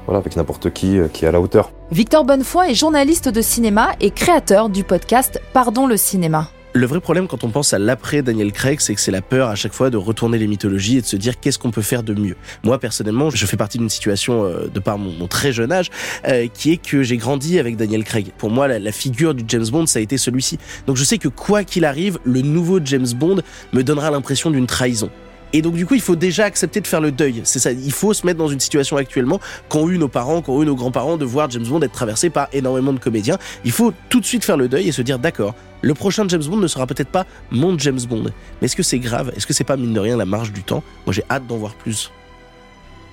voilà, 0.07 0.19
avec 0.19 0.37
n'importe 0.37 0.71
qui 0.73 0.99
euh, 0.99 1.09
qui 1.09 1.25
est 1.25 1.29
à 1.29 1.33
la 1.33 1.41
hauteur. 1.41 1.71
Victor 1.91 2.25
Bonnefoy 2.25 2.71
est 2.71 2.75
journaliste 2.75 3.29
de 3.29 3.41
cinéma 3.41 3.91
et 4.01 4.11
créateur 4.11 4.69
du 4.69 4.85
podcast 4.85 5.41
Pardon 5.53 5.87
le 5.87 5.97
cinéma. 5.97 6.51
Le 6.73 6.87
vrai 6.87 7.01
problème 7.01 7.27
quand 7.27 7.43
on 7.43 7.49
pense 7.51 7.75
à 7.75 7.81
l'après 7.81 8.23
Daniel 8.23 8.53
Craig, 8.53 8.79
c'est 8.79 8.95
que 8.95 9.01
c'est 9.01 9.11
la 9.11 9.23
peur 9.23 9.49
à 9.49 9.57
chaque 9.57 9.73
fois 9.73 9.91
de 9.91 9.97
retourner 9.97 10.39
les 10.39 10.47
mythologies 10.47 10.99
et 10.99 11.01
de 11.01 11.07
se 11.07 11.17
dire 11.17 11.41
qu'est-ce 11.41 11.59
qu'on 11.59 11.73
peut 11.73 11.83
faire 11.83 12.05
de 12.05 12.15
mieux. 12.15 12.37
Moi 12.63 12.79
personnellement, 12.79 13.29
je 13.29 13.45
fais 13.45 13.57
partie 13.57 13.79
d'une 13.79 13.89
situation 13.89 14.45
euh, 14.45 14.69
de 14.69 14.79
par 14.79 14.97
mon, 14.97 15.11
mon, 15.11 15.27
très 15.27 15.53
jeune 15.53 15.73
âge 15.73 15.91
euh, 16.29 16.47
qui 16.47 16.71
est 16.71 16.77
que 16.77 17.03
j'ai 17.03 17.17
grandi 17.17 17.59
avec 17.59 17.77
Daniel 17.77 18.05
Craig. 18.05 18.29
Pour 18.39 18.51
moi, 18.51 18.69
la, 18.69 18.79
la, 18.79 18.93
figure 18.93 19.35
du 19.35 19.43
James 19.49 19.67
Bond, 19.67 19.87
ça 19.87 19.99
a 19.99 20.03
été 20.03 20.17
celui-ci. 20.17 20.59
Donc 20.87 20.97
je 20.97 21.03
sais 21.03 21.19
que 21.19 21.27
quoi 21.27 21.65
qu'il 21.65 21.85
arrive, 21.85 22.21
le 22.23 22.41
nouveau 22.41 22.79
James 22.85 23.13
Bond 23.17 23.41
me 23.73 23.83
donnera 23.83 24.13
l'impression 24.13 24.53
d'une 24.53 24.69
trahison. 24.69 25.11
Et 25.53 25.63
donc 25.63 25.75
du 25.75 25.87
coup, 25.87 25.95
il 25.95 26.01
faut 26.01 26.17
déjà 26.17 26.45
accepter 26.45 26.81
de 26.81 26.87
faire 26.87 27.01
le 27.01 27.11
deuil. 27.11 27.41
C'est 27.45 27.59
ça. 27.59 27.73
Il 27.73 27.93
faut 27.93 28.13
se 28.13 28.25
mettre 28.27 28.39
dans 28.39 28.49
une 28.49 28.61
situation 28.61 28.97
actuellement 28.97 29.41
qu'ont 29.69 29.89
eu 29.89 29.99
nos 29.99 30.09
parents, 30.09 30.43
qu'ont 30.43 30.63
eu 30.63 30.67
nos 30.67 30.77
grands-parents, 30.77 31.17
de 31.17 31.25
voir 31.25 31.51
James 31.51 31.67
Bond 31.67 31.83
être 31.83 31.93
traversé 31.93 32.31
par 32.31 32.49
énormément 32.53 32.93
de 32.93 32.99
comédiens. 32.99 33.39
Il 33.65 33.73
faut 33.73 33.93
tout 34.09 34.21
de 34.21 34.27
suite 34.27 34.45
faire 34.45 34.57
le 34.57 34.69
deuil 34.69 34.89
et 34.89 34.93
se 34.93 35.03
dire 35.03 35.19
d'accord. 35.19 35.55
Le 35.83 35.95
prochain 35.95 36.29
James 36.29 36.45
Bond 36.45 36.59
ne 36.59 36.67
sera 36.67 36.87
peut-être 36.87 37.09
pas 37.09 37.27
mon 37.51 37.79
James 37.79 38.01
Bond. 38.09 38.25
Mais 38.61 38.67
est-ce 38.67 38.77
que 38.77 38.83
c'est 38.83 38.99
grave? 38.99 39.33
Est-ce 39.37 39.47
que 39.47 39.53
c'est 39.53 39.65
pas 39.65 39.77
mine 39.77 39.95
de 39.95 40.01
rien 40.01 40.17
la 40.17 40.27
marge 40.27 40.53
du 40.53 40.63
temps? 40.63 40.83
Moi, 41.07 41.13
j'ai 41.13 41.25
hâte 41.31 41.47
d'en 41.47 41.57
voir 41.57 41.75
plus. 41.75 42.13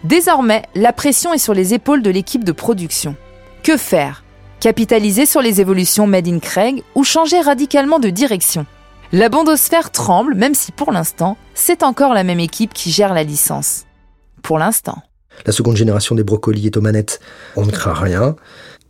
Désormais, 0.04 0.64
la 0.76 0.94
pression 0.94 1.34
est 1.34 1.40
sur 1.40 1.54
les 1.54 1.74
épaules 1.74 2.02
de 2.02 2.10
l'équipe 2.10 2.44
de 2.44 2.52
production. 2.52 3.16
Que 3.64 3.78
faire? 3.78 4.24
Capitaliser 4.60 5.26
sur 5.26 5.42
les 5.42 5.62
évolutions 5.62 6.08
Made 6.08 6.28
in 6.28 6.40
Craig 6.40 6.84
ou 6.94 7.04
changer 7.04 7.40
radicalement 7.40 8.00
de 8.00 8.10
direction? 8.10 8.66
La 9.12 9.30
bondosphère 9.30 9.92
tremble, 9.92 10.36
même 10.36 10.54
si 10.54 10.72
pour 10.72 10.92
l'instant, 10.92 11.38
c'est 11.54 11.84
encore 11.84 12.14
la 12.14 12.24
même 12.24 12.40
équipe 12.40 12.74
qui 12.74 12.92
gère 12.92 13.14
la 13.14 13.24
licence. 13.24 13.86
Pour 14.44 14.60
l'instant. 14.60 15.02
La 15.46 15.54
seconde 15.54 15.78
génération 15.78 16.16
des 16.16 16.24
brocolis 16.24 16.68
est 16.68 16.78
aux 16.78 16.82
manettes. 16.82 17.20
On 17.56 17.66
ne 17.66 17.72
craint 17.72 17.94
rien. 17.94 18.36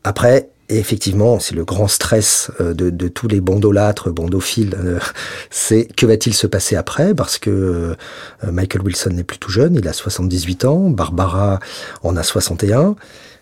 Après, 0.04 0.50
effectivement, 0.70 1.40
c'est 1.40 1.56
le 1.56 1.66
grand 1.66 1.88
stress 1.88 2.52
de, 2.60 2.90
de 2.90 3.08
tous 3.08 3.28
les 3.28 3.42
bondolâtres, 3.42 4.12
bondophiles. 4.12 5.00
C'est 5.50 5.86
que 5.96 6.06
va-t-il 6.06 6.34
se 6.34 6.48
passer 6.48 6.76
après? 6.76 7.14
Parce 7.14 7.38
que 7.38 7.96
Michael 8.44 8.82
Wilson 8.82 9.12
n'est 9.12 9.24
plus 9.24 9.38
tout 9.38 9.52
jeune, 9.52 9.76
il 9.76 9.88
a 9.88 9.94
78 9.94 10.66
ans, 10.66 10.90
Barbara 10.90 11.60
en 12.04 12.16
a 12.16 12.24
61. 12.24 12.96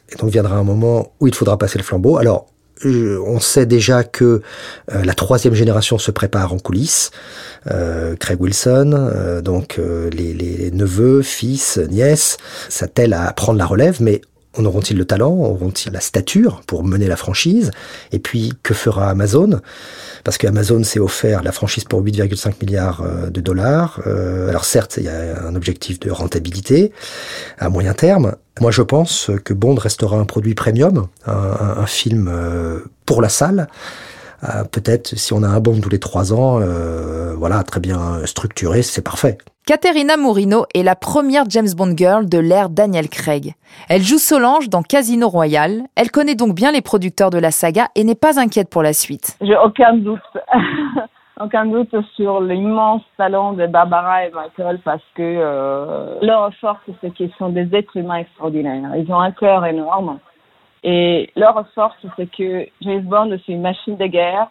Et 0.10 0.16
donc 0.18 0.30
viendra 0.30 0.56
un 0.56 0.64
moment 0.64 1.14
où 1.20 1.28
il 1.28 1.34
faudra 1.34 1.58
passer 1.58 1.78
le 1.78 1.84
flambeau. 1.84 2.18
Alors, 2.18 2.48
on 2.84 3.40
sait 3.40 3.66
déjà 3.66 4.04
que 4.04 4.42
euh, 4.94 5.04
la 5.04 5.14
troisième 5.14 5.54
génération 5.54 5.98
se 5.98 6.12
prépare 6.12 6.54
en 6.54 6.60
coulisses. 6.60 7.12
Euh, 7.72 8.16
Craig 8.16 8.42
Wilson, 8.42 8.92
euh, 8.94 9.42
donc 9.42 9.80
les, 9.80 10.34
les, 10.34 10.72
neveux, 10.72 11.22
fils, 11.22 11.78
nièces, 11.78 12.38
s'attellent 12.70 13.14
à 13.14 13.32
prendre 13.34 13.58
la 13.58 13.66
relève, 13.66 14.02
mais 14.02 14.22
en 14.58 14.66
auront-ils 14.66 14.98
le 14.98 15.06
talent 15.06 15.32
Auront-ils 15.32 15.92
la 15.92 16.00
stature 16.00 16.62
pour 16.68 16.84
mener 16.84 17.08
la 17.08 17.16
franchise? 17.16 17.72
Et 18.12 18.20
puis, 18.20 18.54
que 18.64 18.74
fera 18.74 19.10
Amazon? 19.10 19.62
Parce 20.24 20.38
qu'Amazon 20.38 20.84
s'est 20.84 21.00
offert 21.00 21.44
la 21.44 21.52
franchise 21.52 21.84
pour 21.84 22.04
8,5 22.04 22.54
milliards 22.62 23.04
de 23.30 23.42
dollars. 23.42 24.02
alors 24.06 24.66
certes, 24.66 24.96
il 24.98 25.04
y 25.04 25.10
a 25.10 25.46
un 25.46 25.56
objectif 25.56 26.00
de 26.00 26.10
rentabilité 26.10 26.92
à 27.60 27.70
moyen 27.70 27.94
terme. 27.94 28.36
Moi, 28.62 28.72
je 28.72 28.82
pense 28.82 29.30
que 29.44 29.54
Bond 29.54 29.76
restera 29.76 30.18
un 30.18 30.26
produit 30.26 30.56
premium, 30.56 31.08
un, 31.26 31.86
film 31.86 32.32
pour 33.06 33.22
la 33.22 33.30
salle. 33.30 33.68
Euh, 34.44 34.64
Peut-être 34.72 35.08
si 35.08 35.34
on 35.34 35.44
a 35.44 35.48
un 35.48 35.60
Bond 35.60 35.80
tous 35.82 35.90
les 35.90 36.00
trois 36.00 36.34
ans, 36.34 36.60
euh, 36.60 37.34
voilà, 37.36 37.64
très 37.64 37.80
bien 37.80 38.26
structuré, 38.26 38.82
c'est 38.82 39.04
parfait. 39.04 39.38
Caterina 39.66 40.16
Morino 40.16 40.66
est 40.76 40.84
la 40.84 40.96
première 40.96 41.50
James 41.50 41.74
Bond 41.76 41.98
girl 41.98 42.30
de 42.30 42.38
l'ère 42.38 42.70
Daniel 42.70 43.10
Craig. 43.10 43.56
Elle 43.90 44.04
joue 44.04 44.20
Solange 44.20 44.70
dans 44.70 44.84
Casino 44.84 45.28
Royale. 45.28 45.82
Elle 45.96 46.12
connaît 46.12 46.36
donc 46.36 46.54
bien 46.54 46.72
les 46.72 46.82
producteurs 46.82 47.32
de 47.32 47.40
la 47.40 47.50
saga 47.50 47.88
et 47.96 48.04
n'est 48.04 48.14
pas 48.14 48.40
inquiète 48.40 48.70
pour 48.70 48.84
la 48.84 48.94
suite. 48.94 49.36
J'ai 49.42 49.58
aucun 49.58 49.96
doute. 49.96 50.20
aucun 51.42 51.66
doute 51.66 51.96
sur 52.16 52.42
l'immense 52.42 53.02
talent 53.18 53.54
de 53.54 53.66
Barbara 53.66 54.26
et 54.26 54.32
Michael 54.32 54.80
parce 54.84 55.04
que 55.16 55.24
euh, 55.24 56.20
leur 56.22 56.54
force, 56.62 56.80
c'est 57.02 57.12
qu'ils 57.12 57.32
sont 57.38 57.50
des 57.50 57.68
êtres 57.76 57.98
humains 57.98 58.18
extraordinaires. 58.18 58.92
Ils 58.96 59.12
ont 59.12 59.20
un 59.20 59.32
cœur 59.32 59.66
énorme. 59.66 60.20
Et 60.88 61.32
leur 61.36 61.68
force, 61.74 61.98
c'est 62.16 62.30
que 62.30 62.68
James 62.82 63.02
Bond, 63.02 63.36
c'est 63.44 63.54
une 63.54 63.62
machine 63.62 63.98
de 63.98 64.06
guerre, 64.06 64.50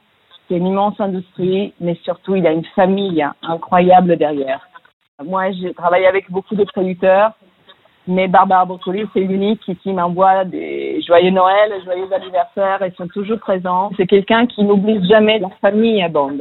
c'est 0.48 0.56
une 0.56 0.66
immense 0.66 1.00
industrie, 1.00 1.72
mais 1.80 1.94
surtout, 2.02 2.34
il 2.34 2.44
a 2.44 2.50
une 2.50 2.64
famille 2.74 3.24
incroyable 3.40 4.16
derrière. 4.16 4.68
Moi, 5.24 5.52
j'ai 5.52 5.72
travaillé 5.74 6.08
avec 6.08 6.28
beaucoup 6.32 6.56
de 6.56 6.64
producteurs, 6.64 7.30
mais 8.08 8.26
Barbara 8.26 8.64
Broccoli, 8.64 9.06
c'est 9.14 9.20
l'unique 9.20 9.60
qui, 9.80 9.92
m'envoie 9.92 10.44
des 10.44 11.00
joyeux 11.06 11.30
Noël, 11.30 11.72
joyeux 11.84 12.12
anniversaires, 12.12 12.80
ils 12.84 12.94
sont 12.96 13.06
toujours 13.06 13.38
présents. 13.38 13.90
C'est 13.96 14.08
quelqu'un 14.08 14.46
qui 14.46 14.64
n'oublie 14.64 15.06
jamais 15.08 15.38
la 15.38 15.50
famille 15.60 16.02
à 16.02 16.08
Bond. 16.08 16.38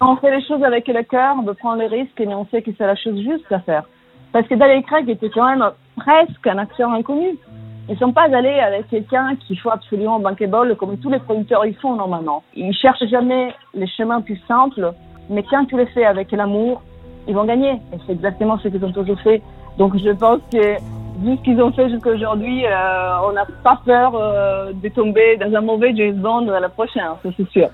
On 0.00 0.16
fait 0.16 0.34
les 0.34 0.44
choses 0.46 0.64
avec 0.64 0.88
le 0.88 1.02
cœur, 1.02 1.36
on 1.38 1.42
veut 1.42 1.52
prendre 1.52 1.82
les 1.82 1.86
risques 1.86 2.18
et 2.18 2.26
on 2.28 2.46
sait 2.46 2.62
que 2.62 2.70
c'est 2.78 2.86
la 2.86 2.96
chose 2.96 3.20
juste 3.20 3.52
à 3.52 3.60
faire. 3.60 3.84
Parce 4.32 4.48
que 4.48 4.54
Daniel 4.54 4.82
Craig 4.84 5.06
était 5.10 5.28
quand 5.28 5.44
même 5.44 5.70
presque 5.98 6.46
un 6.46 6.56
acteur 6.56 6.90
inconnu. 6.90 7.36
Ils 7.88 7.94
ne 7.94 7.98
sont 7.98 8.12
pas 8.12 8.34
allés 8.34 8.60
avec 8.60 8.88
quelqu'un 8.88 9.36
qu'il 9.46 9.58
faut 9.58 9.70
absolument 9.70 10.18
bankable 10.18 10.74
comme 10.76 10.96
tous 10.96 11.10
les 11.10 11.18
producteurs 11.18 11.66
ils 11.66 11.74
font 11.76 11.96
normalement. 11.96 12.42
Ils 12.56 12.72
cherchent 12.74 13.06
jamais 13.10 13.54
les 13.74 13.86
chemins 13.86 14.22
plus 14.22 14.40
simples, 14.48 14.92
mais 15.28 15.42
quand 15.42 15.66
tu 15.66 15.76
les 15.76 15.86
fais 15.86 16.06
avec 16.06 16.32
l'amour, 16.32 16.80
ils 17.28 17.34
vont 17.34 17.44
gagner. 17.44 17.72
Et 17.92 17.98
c'est 18.06 18.12
exactement 18.12 18.58
ce 18.58 18.68
qu'ils 18.68 18.82
ont 18.84 18.92
toujours 18.92 19.20
fait. 19.20 19.42
Donc 19.76 19.96
je 19.98 20.10
pense 20.10 20.40
que 20.50 20.76
vu 21.20 21.36
ce 21.36 21.42
qu'ils 21.42 21.60
ont 21.60 21.72
fait 21.72 21.90
jusqu'à 21.90 22.10
aujourd'hui, 22.10 22.64
euh, 22.64 23.16
on 23.28 23.32
n'a 23.32 23.44
pas 23.62 23.78
peur 23.84 24.14
euh, 24.14 24.72
de 24.72 24.88
tomber 24.88 25.36
dans 25.36 25.54
un 25.54 25.60
mauvais 25.60 25.94
James 25.94 26.16
Bond 26.16 26.48
à 26.48 26.60
la 26.60 26.70
prochaine, 26.70 27.02
ça 27.22 27.28
c'est 27.36 27.48
sûr. 27.50 27.68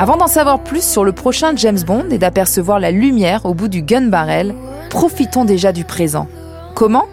Avant 0.00 0.16
d'en 0.16 0.26
savoir 0.26 0.62
plus 0.62 0.84
sur 0.88 1.04
le 1.04 1.12
prochain 1.12 1.54
James 1.54 1.78
Bond 1.86 2.10
et 2.10 2.18
d'apercevoir 2.18 2.80
la 2.80 2.90
lumière 2.90 3.46
au 3.46 3.54
bout 3.54 3.68
du 3.68 3.82
gun 3.82 4.08
barrel, 4.08 4.54
profitons 4.90 5.44
déjà 5.44 5.72
du 5.72 5.84
présent. 5.84 6.26
Comment? 6.74 7.04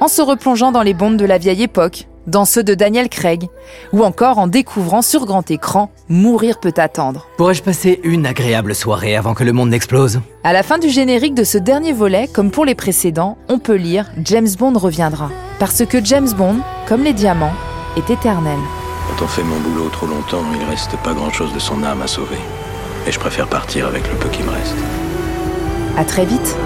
En 0.00 0.08
se 0.08 0.22
replongeant 0.22 0.72
dans 0.72 0.82
les 0.82 0.94
bonds 0.94 1.10
de 1.10 1.24
la 1.24 1.38
vieille 1.38 1.62
époque, 1.62 2.06
dans 2.26 2.44
ceux 2.44 2.62
de 2.62 2.74
Daniel 2.74 3.08
Craig, 3.08 3.48
ou 3.92 4.04
encore 4.04 4.38
en 4.38 4.46
découvrant 4.46 5.02
sur 5.02 5.26
grand 5.26 5.50
écran 5.50 5.90
Mourir 6.08 6.58
peut 6.58 6.74
attendre. 6.76 7.26
Pourrais-je 7.36 7.62
passer 7.62 8.00
une 8.02 8.26
agréable 8.26 8.74
soirée 8.74 9.16
avant 9.16 9.34
que 9.34 9.44
le 9.44 9.52
monde 9.52 9.70
n'explose? 9.70 10.20
À 10.44 10.52
la 10.52 10.62
fin 10.62 10.78
du 10.78 10.88
générique 10.88 11.34
de 11.34 11.44
ce 11.44 11.58
dernier 11.58 11.92
volet, 11.92 12.28
comme 12.32 12.50
pour 12.50 12.64
les 12.64 12.74
précédents, 12.74 13.38
on 13.48 13.58
peut 13.58 13.76
lire 13.76 14.10
James 14.24 14.48
Bond 14.58 14.78
reviendra. 14.78 15.30
Parce 15.58 15.84
que 15.84 16.04
James 16.04 16.30
Bond, 16.36 16.56
comme 16.86 17.02
les 17.02 17.12
diamants, 17.12 17.54
est 17.96 18.10
éternel. 18.10 18.58
Quand 19.08 19.24
on 19.24 19.28
fait 19.28 19.44
mon 19.44 19.58
boulot 19.60 19.88
trop 19.88 20.06
longtemps, 20.06 20.42
il 20.58 20.64
reste 20.68 20.96
pas 20.98 21.14
grand-chose 21.14 21.52
de 21.54 21.58
son 21.58 21.82
âme 21.82 22.02
à 22.02 22.06
sauver. 22.06 22.38
Et 23.06 23.12
je 23.12 23.20
préfère 23.20 23.46
partir 23.46 23.86
avec 23.86 24.02
le 24.10 24.18
peu 24.18 24.28
qui 24.28 24.42
me 24.42 24.50
reste. 24.50 24.76
À 25.96 26.04
très 26.04 26.24
vite. 26.24 26.56